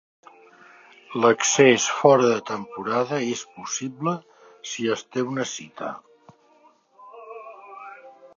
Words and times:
L'accés 1.25 1.85
fora 1.97 2.31
de 2.31 2.39
temporada 2.47 3.19
és 3.35 3.43
possible 3.59 4.15
si 4.71 4.87
es 4.95 5.05
té 5.17 5.27
una 5.35 5.47
cita. 5.53 5.93